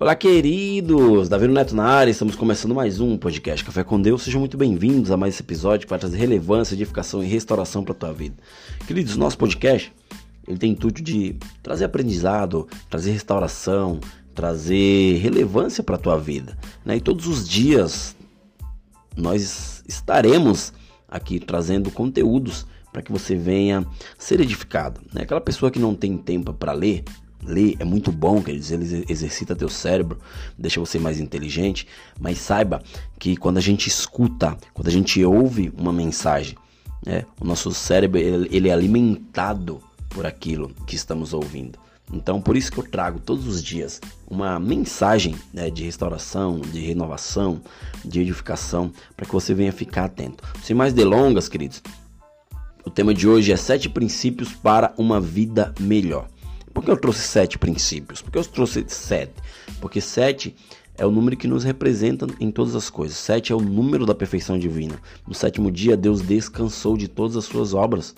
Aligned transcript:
Olá, 0.00 0.14
queridos! 0.14 1.28
Davi 1.28 1.46
Neto 1.46 1.76
na 1.76 1.84
área, 1.84 2.10
estamos 2.10 2.34
começando 2.34 2.74
mais 2.74 3.00
um 3.00 3.18
podcast 3.18 3.62
Café 3.62 3.84
com 3.84 4.00
Deus. 4.00 4.22
Sejam 4.22 4.40
muito 4.40 4.56
bem-vindos 4.56 5.10
a 5.10 5.16
mais 5.18 5.34
esse 5.34 5.42
episódio 5.42 5.86
que 5.86 5.90
vai 5.90 5.98
trazer 5.98 6.16
relevância, 6.16 6.74
edificação 6.74 7.22
e 7.22 7.26
restauração 7.26 7.84
para 7.84 7.92
a 7.92 7.94
tua 7.94 8.12
vida. 8.14 8.34
Queridos, 8.86 9.14
nosso 9.18 9.36
podcast 9.36 9.92
ele 10.48 10.56
tem 10.56 10.72
intuito 10.72 11.02
de 11.02 11.36
trazer 11.62 11.84
aprendizado, 11.84 12.66
trazer 12.88 13.10
restauração, 13.10 14.00
trazer 14.34 15.18
relevância 15.18 15.84
para 15.84 15.96
a 15.96 15.98
tua 15.98 16.16
vida. 16.16 16.56
Né? 16.82 16.96
E 16.96 17.00
todos 17.02 17.26
os 17.26 17.46
dias 17.46 18.16
nós 19.14 19.84
estaremos 19.86 20.72
aqui 21.10 21.38
trazendo 21.38 21.90
conteúdos 21.90 22.66
para 22.90 23.02
que 23.02 23.12
você 23.12 23.36
venha 23.36 23.86
ser 24.18 24.40
edificado. 24.40 24.98
Né? 25.12 25.24
Aquela 25.24 25.42
pessoa 25.42 25.70
que 25.70 25.78
não 25.78 25.94
tem 25.94 26.16
tempo 26.16 26.54
para 26.54 26.72
ler, 26.72 27.04
Ler 27.42 27.76
é 27.78 27.84
muito 27.84 28.12
bom, 28.12 28.42
quer 28.42 28.52
dizer, 28.52 28.74
ele 28.74 29.04
exercita 29.08 29.56
teu 29.56 29.68
cérebro, 29.68 30.18
deixa 30.58 30.78
você 30.78 30.98
mais 30.98 31.18
inteligente, 31.18 31.86
mas 32.18 32.38
saiba 32.38 32.82
que 33.18 33.36
quando 33.36 33.58
a 33.58 33.62
gente 33.62 33.88
escuta, 33.88 34.56
quando 34.74 34.88
a 34.88 34.92
gente 34.92 35.24
ouve 35.24 35.72
uma 35.76 35.92
mensagem, 35.92 36.56
né, 37.04 37.24
o 37.40 37.44
nosso 37.44 37.72
cérebro 37.72 38.18
ele, 38.18 38.48
ele 38.50 38.68
é 38.68 38.72
alimentado 38.72 39.80
por 40.10 40.26
aquilo 40.26 40.70
que 40.86 40.96
estamos 40.96 41.32
ouvindo. 41.32 41.78
Então, 42.12 42.40
por 42.40 42.56
isso 42.56 42.72
que 42.72 42.78
eu 42.78 42.84
trago 42.84 43.20
todos 43.20 43.46
os 43.46 43.62
dias 43.62 44.00
uma 44.28 44.58
mensagem 44.58 45.36
né, 45.52 45.70
de 45.70 45.84
restauração, 45.84 46.60
de 46.60 46.80
renovação, 46.80 47.62
de 48.04 48.20
edificação, 48.20 48.92
para 49.16 49.26
que 49.26 49.32
você 49.32 49.54
venha 49.54 49.72
ficar 49.72 50.06
atento. 50.06 50.42
Sem 50.62 50.74
mais 50.74 50.92
delongas, 50.92 51.48
queridos, 51.48 51.80
o 52.84 52.90
tema 52.90 53.14
de 53.14 53.28
hoje 53.28 53.52
é 53.52 53.56
sete 53.56 53.88
princípios 53.88 54.52
para 54.52 54.92
uma 54.98 55.20
vida 55.20 55.72
melhor. 55.78 56.28
Por 56.72 56.84
que 56.84 56.90
eu 56.90 56.96
trouxe 56.96 57.20
sete 57.20 57.58
princípios? 57.58 58.22
Por 58.22 58.30
que 58.30 58.38
eu 58.38 58.44
trouxe 58.44 58.84
sete? 58.88 59.34
Porque 59.80 60.00
sete 60.00 60.54
é 60.96 61.06
o 61.06 61.10
número 61.10 61.36
que 61.36 61.48
nos 61.48 61.64
representa 61.64 62.26
em 62.38 62.50
todas 62.50 62.76
as 62.76 62.90
coisas. 62.90 63.16
Sete 63.16 63.52
é 63.52 63.56
o 63.56 63.60
número 63.60 64.04
da 64.04 64.14
perfeição 64.14 64.58
divina. 64.58 65.00
No 65.26 65.34
sétimo 65.34 65.70
dia, 65.70 65.96
Deus 65.96 66.20
descansou 66.20 66.96
de 66.96 67.08
todas 67.08 67.36
as 67.36 67.44
suas 67.44 67.74
obras. 67.74 68.14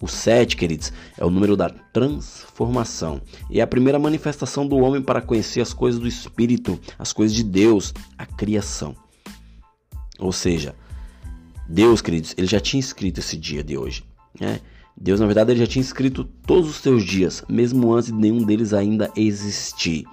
O 0.00 0.08
sete, 0.08 0.56
queridos, 0.56 0.92
é 1.16 1.24
o 1.24 1.30
número 1.30 1.56
da 1.56 1.68
transformação. 1.68 3.20
E 3.48 3.60
é 3.60 3.62
a 3.62 3.66
primeira 3.66 3.98
manifestação 3.98 4.66
do 4.66 4.78
homem 4.78 5.00
para 5.00 5.20
conhecer 5.20 5.60
as 5.60 5.72
coisas 5.72 6.00
do 6.00 6.08
Espírito, 6.08 6.80
as 6.98 7.12
coisas 7.12 7.36
de 7.36 7.44
Deus, 7.44 7.94
a 8.18 8.26
criação. 8.26 8.96
Ou 10.18 10.32
seja, 10.32 10.74
Deus, 11.68 12.00
queridos, 12.00 12.34
ele 12.36 12.46
já 12.46 12.58
tinha 12.58 12.80
escrito 12.80 13.20
esse 13.20 13.36
dia 13.36 13.62
de 13.62 13.76
hoje. 13.76 14.04
Né? 14.40 14.60
Deus, 14.96 15.20
na 15.20 15.26
verdade, 15.26 15.52
ele 15.52 15.60
já 15.60 15.66
tinha 15.66 15.82
escrito 15.82 16.24
todos 16.24 16.68
os 16.68 16.80
teus 16.80 17.04
dias, 17.04 17.42
mesmo 17.48 17.92
antes 17.92 18.12
de 18.12 18.18
nenhum 18.18 18.44
deles 18.44 18.72
ainda 18.72 19.10
existir. 19.16 20.04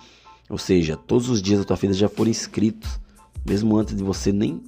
Ou 0.49 0.58
seja, 0.58 0.97
todos 0.97 1.30
os 1.30 1.41
dias 1.41 1.59
da 1.59 1.66
tua 1.66 1.75
vida 1.75 1.94
já 1.94 2.09
foram 2.09 2.31
escritos, 2.31 3.00
mesmo 3.45 3.77
antes 3.77 3.95
de 3.95 4.03
você 4.03 4.31
nem 4.31 4.63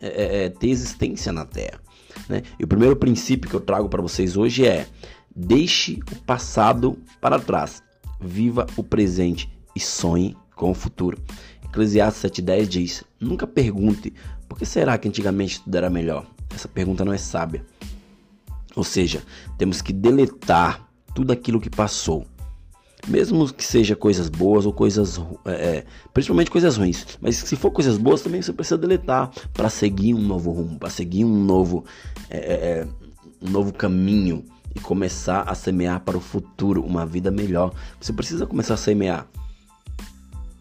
é, 0.00 0.06
é, 0.06 0.44
é, 0.44 0.48
ter 0.48 0.68
existência 0.68 1.32
na 1.32 1.44
Terra. 1.44 1.80
Né? 2.28 2.42
E 2.58 2.64
o 2.64 2.68
primeiro 2.68 2.96
princípio 2.96 3.48
que 3.48 3.56
eu 3.56 3.60
trago 3.60 3.88
para 3.88 4.02
vocês 4.02 4.36
hoje 4.36 4.66
é: 4.66 4.86
deixe 5.34 6.00
o 6.12 6.16
passado 6.24 6.96
para 7.20 7.38
trás, 7.38 7.82
viva 8.20 8.66
o 8.76 8.84
presente 8.84 9.50
e 9.74 9.80
sonhe 9.80 10.36
com 10.54 10.70
o 10.70 10.74
futuro. 10.74 11.18
Eclesiastes 11.64 12.30
7,10 12.30 12.66
diz: 12.66 13.04
Nunca 13.20 13.46
pergunte 13.46 14.12
por 14.48 14.58
que 14.58 14.64
será 14.64 14.96
que 14.96 15.08
antigamente 15.08 15.60
tudo 15.62 15.74
era 15.76 15.90
melhor. 15.90 16.26
Essa 16.54 16.68
pergunta 16.68 17.04
não 17.04 17.12
é 17.12 17.18
sábia. 17.18 17.64
Ou 18.76 18.84
seja, 18.84 19.22
temos 19.56 19.80
que 19.80 19.92
deletar 19.92 20.86
tudo 21.14 21.32
aquilo 21.32 21.58
que 21.58 21.70
passou. 21.70 22.26
Mesmo 23.08 23.52
que 23.52 23.64
seja 23.64 23.96
coisas 23.96 24.28
boas 24.28 24.66
ou 24.66 24.72
coisas. 24.72 25.18
É, 25.46 25.50
é, 25.50 25.84
principalmente 26.12 26.50
coisas 26.50 26.76
ruins. 26.76 27.06
Mas 27.20 27.36
se 27.36 27.56
for 27.56 27.70
coisas 27.70 27.96
boas, 27.96 28.20
também 28.20 28.42
você 28.42 28.52
precisa 28.52 28.76
deletar 28.76 29.30
para 29.54 29.70
seguir 29.70 30.12
um 30.12 30.20
novo 30.20 30.50
rumo, 30.50 30.78
para 30.78 30.90
seguir 30.90 31.24
um 31.24 31.44
novo, 31.44 31.84
é, 32.28 32.36
é, 32.36 32.52
é, 32.80 32.88
um 33.40 33.50
novo 33.50 33.72
caminho 33.72 34.44
e 34.74 34.80
começar 34.80 35.42
a 35.42 35.54
semear 35.54 36.00
para 36.00 36.18
o 36.18 36.20
futuro 36.20 36.84
uma 36.84 37.06
vida 37.06 37.30
melhor. 37.30 37.72
Você 37.98 38.12
precisa 38.12 38.44
começar 38.44 38.74
a 38.74 38.78
semear 38.78 39.26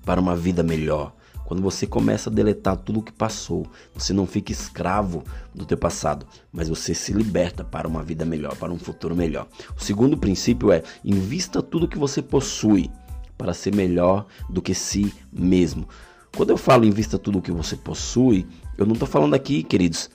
para 0.05 0.21
uma 0.21 0.37
vida 0.37 0.63
melhor. 0.63 1.13
Quando 1.45 1.61
você 1.61 1.85
começa 1.85 2.29
a 2.29 2.33
deletar 2.33 2.75
tudo 2.75 2.99
o 2.99 3.03
que 3.03 3.11
passou, 3.11 3.67
você 3.93 4.11
não 4.11 4.25
fica 4.25 4.51
escravo 4.51 5.23
do 5.53 5.63
teu 5.63 5.77
passado, 5.77 6.25
mas 6.51 6.67
você 6.67 6.93
se 6.93 7.13
liberta 7.13 7.63
para 7.63 7.87
uma 7.87 8.03
vida 8.03 8.25
melhor, 8.25 8.55
para 8.57 8.73
um 8.73 8.79
futuro 8.79 9.15
melhor. 9.15 9.47
O 9.77 9.83
segundo 9.83 10.17
princípio 10.17 10.71
é 10.71 10.81
invista 11.03 11.61
tudo 11.61 11.87
que 11.87 11.99
você 11.99 12.21
possui 12.21 12.89
para 13.37 13.53
ser 13.53 13.75
melhor 13.75 14.25
do 14.49 14.61
que 14.61 14.73
si 14.73 15.13
mesmo. 15.31 15.87
Quando 16.35 16.49
eu 16.49 16.57
falo 16.57 16.83
invista 16.83 17.19
tudo 17.19 17.37
o 17.37 17.41
que 17.41 17.51
você 17.51 17.75
possui, 17.75 18.47
eu 18.77 18.85
não 18.85 18.93
estou 18.93 19.07
falando 19.07 19.35
aqui, 19.35 19.61
queridos, 19.61 20.09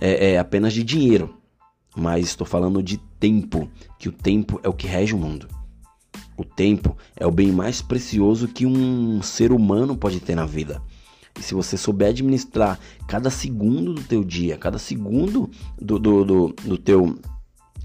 é, 0.00 0.32
é 0.32 0.38
apenas 0.38 0.72
de 0.72 0.82
dinheiro, 0.82 1.36
mas 1.96 2.26
estou 2.26 2.46
falando 2.46 2.82
de 2.82 2.98
tempo, 3.20 3.70
que 3.98 4.08
o 4.08 4.12
tempo 4.12 4.58
é 4.64 4.68
o 4.68 4.74
que 4.74 4.88
rege 4.88 5.14
o 5.14 5.18
mundo. 5.18 5.46
O 6.42 6.44
tempo 6.44 6.96
é 7.14 7.24
o 7.24 7.30
bem 7.30 7.52
mais 7.52 7.80
precioso 7.80 8.48
que 8.48 8.66
um 8.66 9.22
ser 9.22 9.52
humano 9.52 9.96
pode 9.96 10.18
ter 10.18 10.34
na 10.34 10.44
vida. 10.44 10.82
E 11.38 11.42
se 11.42 11.54
você 11.54 11.76
souber 11.76 12.08
administrar 12.08 12.80
cada 13.06 13.30
segundo 13.30 13.94
do 13.94 14.02
teu 14.02 14.24
dia, 14.24 14.58
cada 14.58 14.76
segundo 14.76 15.48
do, 15.80 16.00
do, 16.00 16.24
do, 16.24 16.48
do 16.64 16.76
teu 16.76 17.16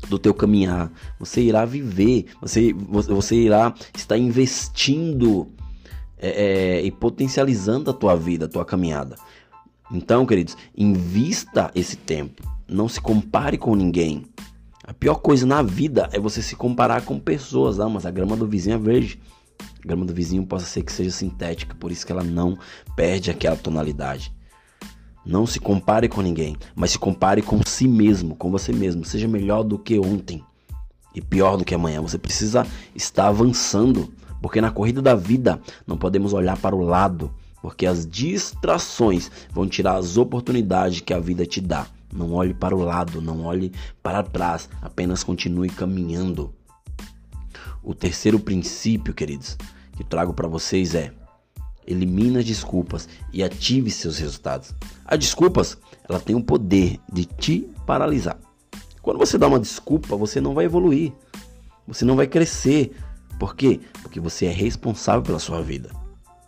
do 0.09 0.17
teu 0.17 0.33
caminhar, 0.33 0.91
você 1.19 1.41
irá 1.41 1.65
viver, 1.65 2.25
você, 2.41 2.73
você 2.73 3.35
irá 3.35 3.73
estar 3.95 4.17
investindo 4.17 5.47
é, 6.17 6.29
é, 6.29 6.81
e 6.83 6.91
potencializando 6.91 7.91
a 7.91 7.93
tua 7.93 8.15
vida, 8.15 8.45
a 8.45 8.49
tua 8.49 8.65
caminhada. 8.65 9.15
Então, 9.91 10.25
queridos, 10.25 10.57
invista 10.75 11.71
esse 11.75 11.95
tempo. 11.95 12.43
Não 12.67 12.87
se 12.87 13.01
compare 13.01 13.57
com 13.57 13.75
ninguém. 13.75 14.23
A 14.87 14.93
pior 14.93 15.15
coisa 15.15 15.45
na 15.45 15.61
vida 15.61 16.07
é 16.13 16.19
você 16.19 16.41
se 16.41 16.55
comparar 16.55 17.01
com 17.01 17.19
pessoas. 17.19 17.77
Ah, 17.77 17.89
mas 17.89 18.05
a 18.05 18.09
grama 18.09 18.37
do 18.37 18.47
vizinho 18.47 18.75
é 18.75 18.79
verde. 18.79 19.19
A 19.59 19.85
grama 19.85 20.05
do 20.05 20.13
vizinho 20.13 20.45
pode 20.45 20.63
ser 20.63 20.81
que 20.81 20.93
seja 20.93 21.11
sintética, 21.11 21.75
por 21.75 21.91
isso 21.91 22.05
que 22.05 22.11
ela 22.13 22.23
não 22.23 22.57
perde 22.95 23.29
aquela 23.29 23.57
tonalidade. 23.57 24.33
Não 25.25 25.45
se 25.45 25.59
compare 25.59 26.07
com 26.07 26.21
ninguém, 26.21 26.55
mas 26.73 26.91
se 26.91 26.97
compare 26.97 27.41
com 27.41 27.59
si 27.65 27.85
mesmo, 27.85 28.33
com 28.33 28.49
você 28.49 28.71
mesmo. 28.71 29.03
Seja 29.03 29.27
melhor 29.27 29.63
do 29.63 29.77
que 29.77 29.99
ontem 29.99 30.41
e 31.13 31.19
pior 31.19 31.57
do 31.57 31.65
que 31.65 31.75
amanhã. 31.75 32.01
Você 32.01 32.17
precisa 32.17 32.65
estar 32.95 33.27
avançando, 33.27 34.09
porque 34.41 34.61
na 34.61 34.71
corrida 34.71 35.01
da 35.01 35.15
vida 35.15 35.59
não 35.85 35.97
podemos 35.97 36.31
olhar 36.31 36.57
para 36.57 36.73
o 36.73 36.81
lado, 36.81 37.29
porque 37.61 37.85
as 37.85 38.07
distrações 38.07 39.29
vão 39.51 39.67
tirar 39.67 39.97
as 39.97 40.15
oportunidades 40.15 41.01
que 41.01 41.13
a 41.13 41.19
vida 41.19 41.45
te 41.45 41.59
dá. 41.59 41.87
Não 42.11 42.33
olhe 42.33 42.53
para 42.53 42.75
o 42.75 42.83
lado, 42.83 43.21
não 43.21 43.45
olhe 43.45 43.71
para 44.01 44.23
trás, 44.23 44.69
apenas 44.81 45.23
continue 45.23 45.69
caminhando. 45.69 46.53
O 47.83 47.93
terceiro 47.93 48.39
princípio, 48.39 49.13
queridos, 49.13 49.57
que 49.95 50.03
trago 50.03 50.33
para 50.33 50.47
vocês 50.47 50.95
é: 50.95 51.11
elimine 51.85 52.37
as 52.37 52.45
desculpas 52.45 53.07
e 53.31 53.43
ative 53.43 53.89
seus 53.91 54.17
resultados. 54.17 54.73
As 55.05 55.19
desculpas, 55.19 55.77
ela 56.07 56.19
tem 56.19 56.35
o 56.35 56.43
poder 56.43 56.99
de 57.11 57.25
te 57.25 57.69
paralisar. 57.85 58.37
Quando 59.01 59.17
você 59.17 59.37
dá 59.37 59.47
uma 59.47 59.59
desculpa, 59.59 60.15
você 60.15 60.41
não 60.41 60.53
vai 60.53 60.65
evoluir. 60.65 61.13
Você 61.87 62.03
não 62.03 62.15
vai 62.15 62.27
crescer. 62.27 62.93
Por 63.39 63.55
quê? 63.55 63.79
Porque 64.01 64.19
você 64.19 64.47
é 64.47 64.51
responsável 64.51 65.21
pela 65.21 65.39
sua 65.39 65.61
vida. 65.61 65.89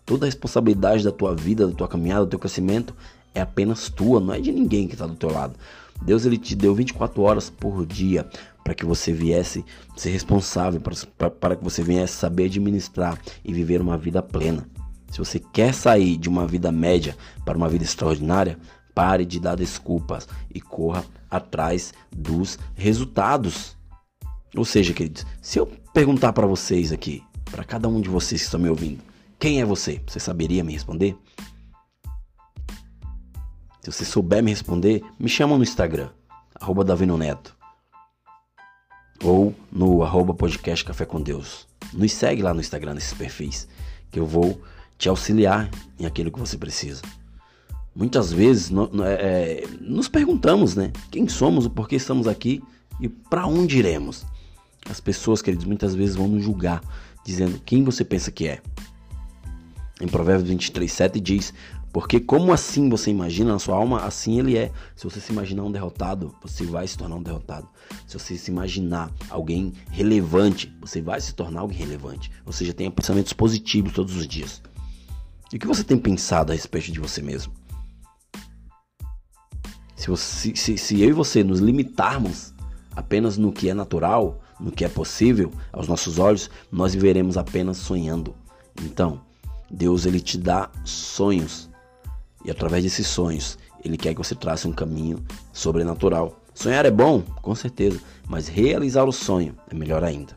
Toda 0.05 0.25
a 0.25 0.27
responsabilidade 0.27 1.03
da 1.03 1.11
tua 1.11 1.33
vida, 1.35 1.67
da 1.67 1.73
tua 1.73 1.87
caminhada, 1.87 2.25
do 2.25 2.29
teu 2.29 2.39
crescimento 2.39 2.93
é 3.34 3.41
apenas 3.41 3.90
tua, 3.90 4.19
não 4.19 4.34
é 4.34 4.40
de 4.40 4.51
ninguém 4.51 4.88
que 4.88 4.94
está 4.94 5.06
do 5.06 5.16
teu 5.16 5.31
lado. 5.31 5.56
Deus 6.01 6.25
ele 6.25 6.38
te 6.38 6.56
deu 6.56 6.73
24 6.73 7.22
horas 7.22 7.50
por 7.50 7.85
dia 7.85 8.28
para 8.63 8.73
que 8.73 8.85
você 8.85 9.12
viesse 9.12 9.65
ser 9.95 10.12
responsável, 10.12 10.81
para 11.39 11.56
que 11.56 11.63
você 11.63 11.81
viesse 11.81 12.13
saber 12.13 12.45
administrar 12.45 13.19
e 13.44 13.53
viver 13.53 13.81
uma 13.81 13.98
vida 13.98 14.21
plena. 14.21 14.68
Se 15.12 15.18
você 15.18 15.39
quer 15.39 15.74
sair 15.74 16.18
de 16.18 16.30
uma 16.30 16.45
vida 16.45 16.71
média 16.71 17.18
para 17.44 17.57
uma 17.57 17.68
vida 17.68 17.83
extraordinária, 17.83 18.59
pare 18.94 19.25
de 19.25 19.39
dar 19.39 19.56
desculpas 19.56 20.27
e 20.53 20.62
corra 20.62 21.03
atrás 21.30 21.94
dos 22.15 22.59
resultados. 22.75 23.75
Ou 24.56 24.65
seja, 24.65 24.94
queridos, 24.94 25.25
se 25.42 25.59
eu 25.59 25.65
perguntar 25.94 26.33
para 26.33 26.48
vocês 26.48 26.92
aqui, 26.92 27.24
para 27.50 27.63
cada 27.63 27.88
um 27.88 28.00
de 28.00 28.09
vocês 28.09 28.42
que 28.42 28.45
estão 28.45 28.59
me 28.59 28.69
ouvindo, 28.69 29.01
quem 29.39 29.62
é 29.62 29.65
você? 29.65 30.01
Você 30.06 30.19
saberia 30.19 30.63
me 30.63 30.74
responder? 30.74 31.15
Se 33.89 33.97
você 33.97 34.06
souber 34.06 34.44
me 34.44 34.51
responder, 34.51 35.03
me 35.18 35.27
chama 35.27 35.57
no 35.57 35.63
Instagram, 35.63 36.09
arroba 36.53 36.83
Davino 36.83 37.18
Neto. 37.18 37.57
Ou 39.24 39.56
no 39.71 40.03
arroba 40.03 40.31
podcast 40.31 40.86
Café 40.86 41.06
com 41.06 41.19
Deus. 41.19 41.68
Nos 41.91 42.12
segue 42.12 42.44
lá 42.44 42.53
no 42.53 42.59
Instagram, 42.59 42.94
nesses 42.94 43.13
perfis, 43.13 43.68
que 44.12 44.19
eu 44.19 44.27
vou 44.27 44.62
te 44.95 45.09
auxiliar 45.09 45.71
em 46.00 46.06
aquilo 46.06 46.31
que 46.31 46.39
você 46.39 46.56
precisa. 46.56 47.01
Muitas 47.95 48.31
vezes 48.31 48.69
no, 48.69 48.88
no, 48.89 49.03
é, 49.03 49.13
é, 49.13 49.68
nos 49.81 50.07
perguntamos, 50.07 50.75
né? 50.75 50.91
Quem 51.09 51.27
somos, 51.27 51.65
o 51.65 51.69
porquê 51.71 51.95
estamos 51.95 52.27
aqui 52.27 52.62
e 53.01 53.09
para 53.09 53.47
onde 53.47 53.80
iremos. 53.80 54.24
As 54.88 55.00
pessoas, 55.00 55.41
queridos, 55.41 55.65
muitas 55.65 55.95
vezes 55.95 56.15
vão 56.15 56.27
nos 56.27 56.44
julgar, 56.44 56.83
dizendo 57.25 57.59
quem 57.65 57.83
você 57.83 58.06
pensa 58.06 58.31
que 58.31 58.47
é. 58.47 58.62
Em 60.00 60.07
Provérbios 60.07 60.47
23, 60.47 60.91
7 60.91 61.19
diz: 61.19 61.53
Porque 61.91 62.19
como 62.19 62.53
assim 62.53 62.88
você 62.88 63.09
imagina 63.09 63.53
na 63.53 63.59
sua 63.59 63.75
alma, 63.75 64.01
assim 64.01 64.39
ele 64.39 64.56
é. 64.56 64.71
Se 64.95 65.06
você 65.06 65.19
se 65.19 65.31
imaginar 65.31 65.63
um 65.63 65.71
derrotado, 65.71 66.36
você 66.41 66.63
vai 66.63 66.88
se 66.88 66.97
tornar 66.97 67.15
um 67.15 67.24
derrotado. 67.24 67.68
Se 68.07 68.18
você 68.18 68.38
se 68.38 68.51
imaginar 68.51 69.12
alguém 69.30 69.74
relevante, 69.89 70.71
você 70.80 71.01
vai 71.01 71.19
se 71.19 71.33
tornar 71.33 71.62
alguém 71.62 71.77
relevante. 71.77 72.31
Ou 72.45 72.53
seja, 72.53 72.74
tenha 72.74 72.91
pensamentos 72.91 73.33
positivos 73.33 73.94
todos 73.94 74.15
os 74.15 74.27
dias. 74.27 74.62
E 75.51 75.57
o 75.57 75.59
que 75.59 75.65
você 75.65 75.83
tem 75.83 75.97
pensado 75.97 76.51
a 76.51 76.56
respeito 76.56 76.91
de 76.91 77.00
você 77.00 77.24
mesmo? 77.24 77.53
Se, 79.95 80.07
você, 80.07 80.56
se, 80.56 80.77
se 80.77 81.01
eu 81.01 81.09
e 81.09 81.13
você 81.13 81.44
nos 81.44 81.59
limitarmos 81.59 82.53
apenas 82.95 83.36
no 83.36 83.51
que 83.51 83.68
é 83.68 83.74
natural, 83.74 84.39
no 84.59 84.71
que 84.71 84.86
é 84.86 84.89
possível 84.89 85.51
aos 85.74 85.88
nossos 85.88 86.19
olhos, 86.19 86.51
nós 86.71 86.94
viveremos 86.94 87.36
apenas 87.36 87.77
sonhando. 87.77 88.36
Então, 88.83 89.21
Deus 89.71 90.06
ele 90.06 90.19
te 90.19 90.38
dá 90.38 90.69
sonhos 90.83 91.69
e 92.44 92.51
através 92.51 92.83
desses 92.83 93.07
sonhos 93.07 93.57
ele 93.83 93.97
quer 93.97 94.13
que 94.13 94.19
você 94.19 94.36
trace 94.36 94.68
um 94.68 94.74
caminho 94.74 95.24
sobrenatural. 95.53 96.41
Sonhar 96.53 96.86
é 96.86 96.91
bom, 96.91 97.21
com 97.41 97.56
certeza, 97.56 98.00
mas 98.27 98.47
realizar 98.47 99.06
o 99.06 99.12
sonho 99.12 99.56
é 99.69 99.75
melhor 99.75 100.03
ainda. 100.03 100.36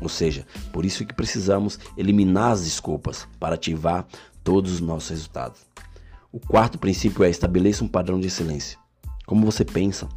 Ou 0.00 0.08
seja, 0.08 0.46
por 0.72 0.84
isso 0.84 1.06
que 1.06 1.14
precisamos 1.14 1.78
eliminar 1.96 2.52
as 2.52 2.64
desculpas 2.64 3.26
para 3.38 3.54
ativar 3.54 4.06
todos 4.42 4.72
os 4.72 4.80
nossos 4.80 5.10
resultados. 5.10 5.60
O 6.30 6.40
quarto 6.40 6.78
princípio 6.78 7.24
é 7.24 7.30
estabeleça 7.30 7.84
um 7.84 7.88
padrão 7.88 8.18
de 8.18 8.26
excelência. 8.26 8.78
Como 9.26 9.44
você 9.44 9.64
pensa, 9.64 10.08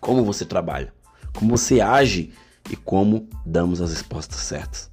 como 0.00 0.24
você 0.24 0.44
trabalha, 0.44 0.92
como 1.34 1.56
você 1.56 1.80
age 1.80 2.32
e 2.70 2.76
como 2.76 3.28
damos 3.46 3.80
as 3.80 3.90
respostas 3.92 4.40
certas. 4.40 4.90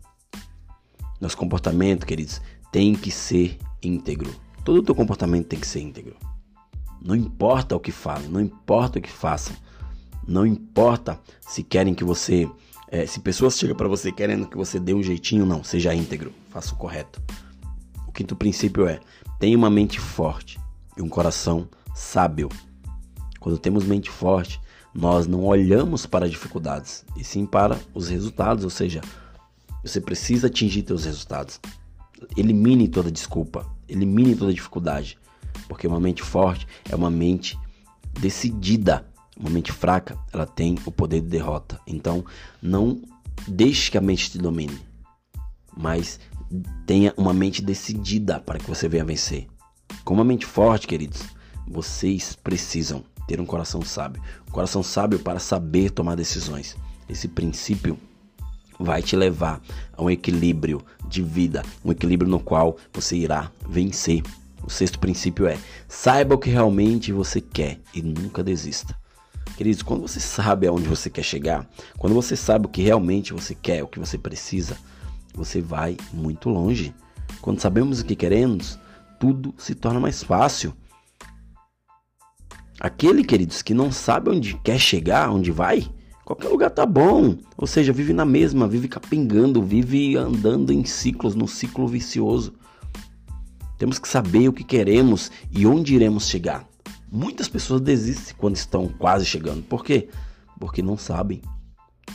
Nosso 1.20 1.38
comportamento, 1.38 2.06
queridos, 2.06 2.42
tem 2.72 2.94
que 2.94 3.12
ser 3.12 3.58
íntegro. 3.82 4.34
Todo 4.66 4.80
o 4.80 4.84
teu 4.84 4.96
comportamento 4.96 5.46
tem 5.46 5.60
que 5.60 5.68
ser 5.68 5.80
íntegro. 5.80 6.16
Não 7.00 7.16
importa 7.16 7.76
o 7.76 7.80
que 7.80 7.92
falem, 7.92 8.28
não 8.28 8.42
importa 8.42 8.98
o 8.98 9.02
que 9.02 9.12
façam, 9.12 9.56
não 10.28 10.44
importa 10.44 11.20
se 11.40 11.62
querem 11.62 11.94
que 11.94 12.04
você, 12.04 12.50
é, 12.90 13.06
se 13.06 13.20
pessoas 13.20 13.54
chegam 13.60 13.76
para 13.76 13.88
você 13.88 14.12
querendo 14.12 14.48
que 14.48 14.58
você 14.58 14.80
dê 14.80 14.92
um 14.92 15.04
jeitinho, 15.04 15.46
não, 15.46 15.64
seja 15.64 15.94
íntegro, 15.94 16.34
faça 16.50 16.74
o 16.74 16.78
correto. 16.78 17.22
O 18.08 18.12
quinto 18.12 18.36
princípio 18.36 18.88
é 18.88 19.00
tenha 19.40 19.56
uma 19.56 19.70
mente 19.70 20.00
forte 20.00 20.60
e 20.98 21.02
um 21.02 21.08
coração 21.08 21.70
sábio. 21.94 22.50
Quando 23.40 23.60
temos 23.60 23.86
mente 23.86 24.10
forte, 24.10 24.60
nós 24.92 25.28
não 25.28 25.44
olhamos 25.44 26.08
para 26.08 26.28
dificuldades, 26.28 27.06
e 27.16 27.24
sim 27.24 27.46
para 27.46 27.80
os 27.94 28.10
resultados, 28.10 28.64
ou 28.64 28.72
seja, 28.72 29.02
você 29.84 30.02
precisa 30.02 30.48
atingir 30.48 30.84
seus 30.88 31.06
resultados. 31.06 31.60
Elimine 32.36 32.88
toda 32.88 33.12
desculpa, 33.12 33.75
elimine 33.88 34.36
toda 34.36 34.54
dificuldade, 34.54 35.18
porque 35.68 35.88
uma 35.88 36.00
mente 36.00 36.22
forte 36.22 36.68
é 36.90 36.96
uma 36.96 37.10
mente 37.10 37.58
decidida. 38.20 39.06
Uma 39.38 39.50
mente 39.50 39.72
fraca, 39.72 40.18
ela 40.32 40.46
tem 40.46 40.78
o 40.86 40.92
poder 40.92 41.20
de 41.20 41.28
derrota. 41.28 41.80
Então, 41.86 42.24
não 42.62 43.02
deixe 43.48 43.92
que 43.92 43.98
a 43.98 44.02
mente 44.02 44.32
te 44.32 44.38
domine, 44.38 44.80
mas 45.76 46.20
tenha 46.86 47.14
uma 47.18 47.34
mente 47.34 47.62
decidida 47.62 48.40
para 48.40 48.60
que 48.60 48.68
você 48.68 48.88
venha 48.88 49.04
vencer. 49.04 49.48
Com 50.06 50.14
uma 50.14 50.24
mente 50.24 50.46
forte, 50.46 50.88
queridos, 50.88 51.22
vocês 51.68 52.36
precisam 52.36 53.04
ter 53.28 53.42
um 53.42 53.46
coração 53.46 53.82
sábio. 53.82 54.22
Um 54.48 54.52
coração 54.52 54.82
sábio 54.82 55.20
para 55.20 55.40
saber 55.40 55.90
tomar 55.90 56.16
decisões. 56.16 56.78
Esse 57.10 57.28
princípio 57.28 57.98
vai 58.80 59.02
te 59.02 59.16
levar 59.16 59.62
a 59.94 60.04
um 60.04 60.10
equilíbrio 60.10 60.84
de 61.08 61.22
vida, 61.22 61.64
um 61.84 61.92
equilíbrio 61.92 62.30
no 62.30 62.40
qual 62.40 62.78
você 62.94 63.16
irá 63.16 63.52
vencer. 63.68 64.22
O 64.64 64.70
sexto 64.70 65.00
princípio 65.00 65.48
é: 65.48 65.58
saiba 65.88 66.36
o 66.36 66.38
que 66.38 66.50
realmente 66.50 67.12
você 67.12 67.40
quer 67.40 67.80
e 67.94 68.02
nunca 68.02 68.44
desista. 68.44 68.96
Queridos, 69.56 69.82
quando 69.82 70.02
você 70.02 70.20
sabe 70.20 70.68
aonde 70.68 70.88
você 70.88 71.10
quer 71.10 71.24
chegar, 71.24 71.66
quando 71.98 72.14
você 72.14 72.36
sabe 72.36 72.66
o 72.66 72.70
que 72.70 72.82
realmente 72.82 73.32
você 73.32 73.56
quer, 73.56 73.84
o 73.84 73.88
que 73.88 74.00
você 74.00 74.18
precisa, 74.18 74.78
você 75.34 75.62
vai 75.62 75.96
muito 76.12 76.50
longe. 76.50 76.94
Quando 77.42 77.62
sabemos 77.62 78.02
o 78.02 78.06
que 78.06 78.16
queremos, 78.16 78.78
tudo 79.20 79.54
se 79.58 79.74
torna 79.74 80.00
mais 80.00 80.24
fácil. 80.24 80.74
Aquele, 82.80 83.24
queridos, 83.24 83.62
que 83.62 83.74
não 83.74 83.92
sabe 83.92 84.30
onde 84.30 84.56
quer 84.56 84.80
chegar, 84.80 85.30
onde 85.30 85.52
vai, 85.52 85.90
qualquer 86.26 86.50
lugar 86.50 86.72
tá 86.72 86.86
bom. 86.86 87.38
Ou 87.56 87.68
seja, 87.68 87.94
vive 87.94 88.12
na 88.12 88.26
mesma, 88.26 88.68
vive 88.68 88.88
capengando, 88.88 89.62
vive 89.62 90.18
andando 90.18 90.74
em 90.74 90.84
ciclos, 90.84 91.36
num 91.36 91.48
ciclo 91.48 91.88
vicioso. 91.88 92.54
Temos 93.78 94.00
que 94.00 94.08
saber 94.08 94.50
o 94.50 94.54
que 94.54 94.64
queremos 94.64 95.32
e 95.52 95.68
onde 95.68 95.94
iremos 95.94 96.28
chegar. 96.28 96.68
Muitas 97.12 97.48
pessoas 97.48 97.80
desistem 97.80 98.36
quando 98.38 98.56
estão 98.56 98.88
quase 98.88 99.26
chegando. 99.26 99.62
Por 99.64 99.86
quê? 99.86 100.10
Porque 100.60 100.82
não 100.82 100.98
sabem. 100.98 101.42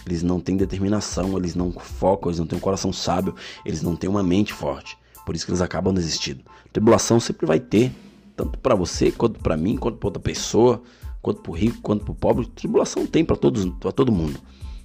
Eles 0.05 0.23
não 0.23 0.41
têm 0.41 0.57
determinação, 0.57 1.37
eles 1.37 1.55
não 1.55 1.71
focam, 1.73 2.31
eles 2.31 2.39
não 2.39 2.47
têm 2.47 2.59
um 2.59 2.61
coração 2.61 2.93
sábio, 2.93 3.35
eles 3.65 3.83
não 3.83 3.95
têm 3.95 4.11
uma 4.11 4.23
mente 4.23 4.53
forte. 4.53 4.99
Por 5.25 5.37
isso 5.37 5.45
que 5.45 5.53
eles 5.53 5.61
acabam 5.61 5.95
desistindo. 5.95 6.43
Tribulação 6.73 7.21
sempre 7.21 7.47
vai 7.47 7.61
ter 7.61 7.93
tanto 8.37 8.59
para 8.59 8.75
você, 8.75 9.13
quanto 9.13 9.39
para 9.41 9.57
mim, 9.57 9.77
quanto 9.77 9.99
para 9.99 10.09
outra 10.09 10.23
pessoa, 10.23 10.83
quanto 11.23 11.43
para 11.43 11.53
o 11.53 11.55
rico, 11.55 11.81
quanto 11.81 12.05
para 12.05 12.13
o 12.13 12.15
pobre. 12.15 12.47
Tribulação 12.47 13.07
tem 13.07 13.25
para 13.25 13.37
todos, 13.37 13.65
para 13.79 13.93
todo 13.93 14.13
mundo. 14.13 14.41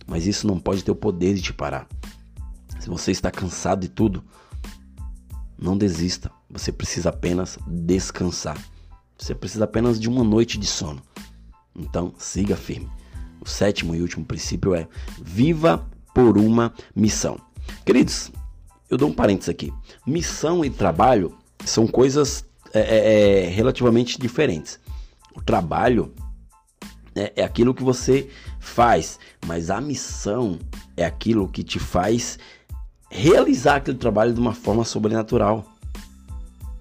Mas 0.08 0.28
isso 0.28 0.48
não 0.48 0.60
pode 0.60 0.84
ter 0.84 0.92
o 0.92 0.96
poder 0.96 1.34
de 1.34 1.42
te 1.42 1.54
parar. 1.54 1.88
Se 2.80 2.90
você 2.90 3.12
está 3.12 3.32
cansado 3.32 3.82
de 3.82 3.90
tudo, 3.90 4.24
não 5.58 5.78
desista. 5.78 6.32
Você 6.50 6.72
precisa 6.72 7.10
apenas 7.10 7.58
descansar. 7.66 8.58
Você 9.18 9.34
precisa 9.34 9.64
apenas 9.64 10.00
de 10.00 10.08
uma 10.08 10.24
noite 10.24 10.58
de 10.58 10.68
sono. 10.68 11.02
Então, 11.76 12.14
siga 12.18 12.56
firme. 12.56 12.90
O 13.42 13.48
sétimo 13.48 13.96
e 13.96 14.02
último 14.02 14.26
princípio 14.26 14.76
é: 14.76 14.88
viva 15.22 15.86
por 16.14 16.38
uma 16.38 16.74
missão. 16.96 17.40
Queridos, 17.86 18.32
eu 18.90 18.98
dou 18.98 19.10
um 19.10 19.14
parênteses 19.14 19.50
aqui. 19.50 19.74
Missão 20.06 20.64
e 20.64 20.70
trabalho 20.70 21.36
são 21.66 21.88
coisas 21.88 22.46
é, 22.74 22.80
é, 22.80 23.46
é, 23.46 23.50
relativamente 23.50 24.20
diferentes. 24.20 24.80
O 25.36 25.42
trabalho 25.42 26.14
é, 27.15 27.33
é 27.38 27.44
aquilo 27.44 27.73
que 27.73 27.83
você 27.83 28.29
faz, 28.59 29.19
mas 29.45 29.69
a 29.69 29.79
missão 29.79 30.59
é 30.98 31.05
aquilo 31.05 31.48
que 31.48 31.63
te 31.63 31.79
faz 31.79 32.38
realizar 33.10 33.77
aquele 33.77 33.98
trabalho 33.98 34.34
de 34.34 34.39
uma 34.39 34.53
forma 34.53 34.84
sobrenatural. 34.84 35.65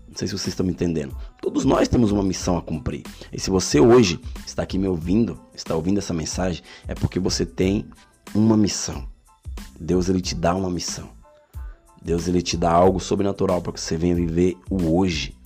Não 0.09 0.17
sei 0.17 0.29
se 0.29 0.33
vocês 0.33 0.49
estão 0.49 0.67
me 0.67 0.73
entendendo. 0.73 1.17
Todos 1.41 1.65
nós 1.65 1.89
temos 1.89 2.11
uma 2.11 2.23
missão 2.23 2.57
a 2.57 2.63
cumprir. 2.63 3.03
E 3.33 3.39
se 3.39 3.51
você 3.51 3.81
hoje 3.81 4.21
está 4.47 4.63
aqui 4.63 4.79
me 4.79 4.89
ouvindo, 4.89 5.39
está 5.55 5.75
ouvindo 5.75 5.99
essa 5.99 6.15
mensagem, 6.15 6.63
é 6.87 6.95
porque 6.95 7.19
você 7.19 7.45
tem 7.45 7.87
uma 8.35 8.57
missão. 8.57 9.07
Deus 9.79 10.09
ele 10.09 10.21
te 10.21 10.35
dá 10.35 10.55
uma 10.55 10.71
missão. 10.71 11.09
Deus 12.03 12.29
ele 12.29 12.43
te 12.43 12.57
dá 12.57 12.71
algo 12.71 13.01
sobrenatural 13.01 13.63
para 13.63 13.73
que 13.73 13.81
você 13.81 13.97
venha 13.97 14.15
viver 14.15 14.57
o 14.71 14.97
hoje. 14.97 15.37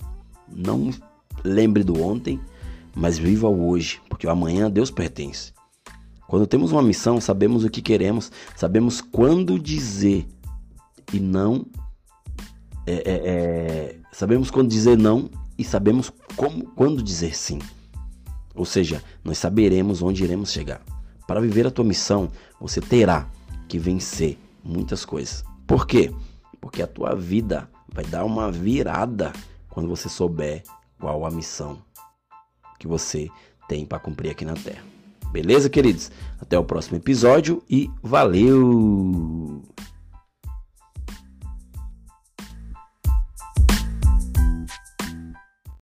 Não 0.47 0.91
lembre 1.43 1.83
do 1.83 2.01
ontem, 2.01 2.39
mas 2.99 3.17
viva 3.17 3.47
o 3.47 3.69
hoje, 3.69 4.01
porque 4.09 4.27
o 4.27 4.29
amanhã 4.29 4.65
a 4.65 4.69
Deus 4.69 4.91
pertence. 4.91 5.53
Quando 6.27 6.45
temos 6.45 6.73
uma 6.73 6.83
missão, 6.83 7.21
sabemos 7.21 7.63
o 7.63 7.69
que 7.69 7.81
queremos, 7.81 8.29
sabemos 8.57 8.99
quando 8.99 9.57
dizer 9.57 10.27
e 11.13 11.19
não. 11.19 11.65
É, 12.85 12.93
é, 12.93 13.03
é, 13.05 13.95
sabemos 14.11 14.51
quando 14.51 14.67
dizer 14.67 14.97
não 14.97 15.29
e 15.57 15.63
sabemos 15.63 16.11
como, 16.35 16.65
quando 16.71 17.01
dizer 17.01 17.35
sim. 17.35 17.59
Ou 18.53 18.65
seja, 18.65 19.01
nós 19.23 19.37
saberemos 19.37 20.01
onde 20.01 20.23
iremos 20.25 20.51
chegar. 20.51 20.81
Para 21.25 21.39
viver 21.39 21.65
a 21.65 21.71
tua 21.71 21.85
missão, 21.85 22.29
você 22.59 22.81
terá 22.81 23.29
que 23.69 23.79
vencer 23.79 24.37
muitas 24.61 25.05
coisas. 25.05 25.43
Por 25.65 25.87
quê? 25.87 26.13
Porque 26.59 26.81
a 26.81 26.87
tua 26.87 27.15
vida 27.15 27.69
vai 27.93 28.03
dar 28.03 28.25
uma 28.25 28.51
virada 28.51 29.31
quando 29.69 29.87
você 29.87 30.09
souber 30.09 30.63
qual 30.99 31.25
a 31.25 31.31
missão 31.31 31.88
que 32.79 32.87
você 32.87 33.29
tem 33.67 33.85
para 33.85 33.99
cumprir 33.99 34.31
aqui 34.31 34.45
na 34.45 34.53
Terra. 34.53 34.83
Beleza, 35.31 35.69
queridos? 35.69 36.11
Até 36.41 36.57
o 36.57 36.63
próximo 36.63 36.97
episódio 36.97 37.61
e 37.69 37.89
valeu! 38.01 39.61